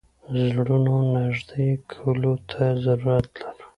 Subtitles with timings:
[0.51, 3.49] زړونو نېږدې کولو ته ضرورت لرو.